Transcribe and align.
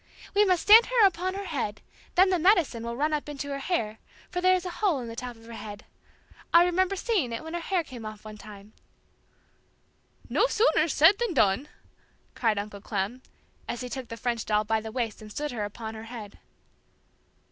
"We 0.33 0.45
must 0.45 0.63
stand 0.63 0.87
her 0.87 1.05
upon 1.05 1.35
her 1.35 1.45
head, 1.45 1.79
then 2.15 2.31
the 2.31 2.39
'medicine' 2.39 2.81
will 2.81 2.95
run 2.97 3.13
up 3.13 3.29
into 3.29 3.49
her 3.49 3.59
hair, 3.59 3.99
for 4.31 4.41
there 4.41 4.55
is 4.55 4.65
a 4.65 4.71
hole 4.81 4.99
in 4.99 5.07
the 5.07 5.15
top 5.15 5.35
of 5.35 5.45
her 5.45 5.53
head. 5.53 5.85
I 6.51 6.65
remember 6.65 6.95
seeing 6.95 7.31
it 7.31 7.43
when 7.43 7.53
her 7.53 7.59
hair 7.59 7.83
came 7.83 8.03
off 8.03 8.25
one 8.25 8.39
time!" 8.39 8.73
"No 10.27 10.47
sooner 10.47 10.87
said 10.87 11.19
than 11.19 11.35
done!" 11.35 11.67
cried 12.33 12.57
Uncle 12.57 12.81
Clem, 12.81 13.21
as 13.67 13.81
he 13.81 13.89
took 13.89 14.07
the 14.07 14.17
French 14.17 14.43
doll 14.43 14.63
by 14.63 14.81
the 14.81 14.91
waist 14.91 15.21
and 15.21 15.29
stood 15.31 15.51
her 15.51 15.65
upon 15.65 15.93
her 15.93 16.05
head. 16.05 16.39